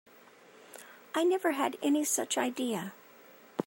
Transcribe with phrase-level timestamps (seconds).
[1.13, 2.93] I never had any such idea.